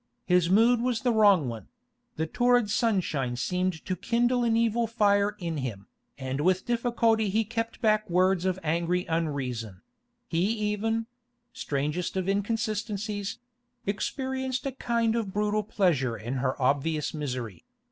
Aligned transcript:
His 0.25 0.49
mood 0.49 0.81
was 0.81 1.01
the 1.01 1.11
wrong 1.13 1.47
one; 1.47 1.67
the 2.15 2.25
torrid 2.25 2.71
sunshine 2.71 3.35
seemed 3.35 3.85
to 3.85 3.95
kindle 3.95 4.43
an 4.43 4.57
evil 4.57 4.87
fire 4.87 5.35
in 5.37 5.57
him, 5.57 5.85
and 6.17 6.41
with 6.41 6.65
difficulty 6.65 7.29
he 7.29 7.45
kept 7.45 7.81
back 7.81 8.09
words 8.09 8.43
of 8.43 8.57
angry 8.63 9.05
unreason; 9.05 9.83
he 10.27 10.43
even—strangest 10.73 12.17
of 12.17 12.27
inconsistencies—experienced 12.27 14.65
a 14.65 14.71
kind 14.71 15.15
of 15.15 15.31
brutal 15.33 15.61
pleasure 15.61 16.17
in 16.17 16.37
her 16.37 16.59
obvious 16.59 17.13
misery. 17.13 17.63